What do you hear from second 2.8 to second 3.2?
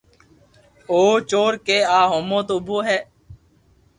ھي